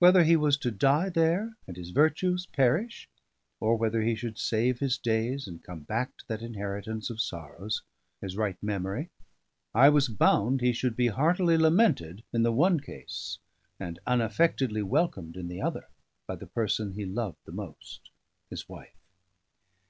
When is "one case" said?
12.52-13.38